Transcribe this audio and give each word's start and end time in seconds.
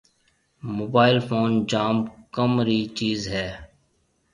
موبائل 0.77 1.17
فون 1.27 1.49
جام 1.71 1.95
ڪم 2.35 2.51
رِي 2.67 2.79
چيز 2.97 3.19
ھيََََ 3.33 3.47